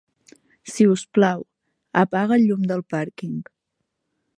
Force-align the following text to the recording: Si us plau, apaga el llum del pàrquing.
Si 0.75 0.87
us 0.93 1.03
plau, 1.17 1.45
apaga 2.03 2.41
el 2.41 2.49
llum 2.49 2.67
del 2.73 2.85
pàrquing. 2.97 3.41